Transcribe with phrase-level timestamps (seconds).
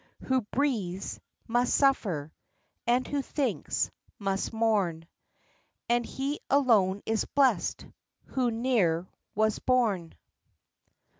[0.23, 2.33] "Who breathes, must suffer,
[2.87, 5.05] and who thinks, most mourn;
[5.89, 7.85] And he alone is bless'd
[8.25, 10.15] who ne'er was born."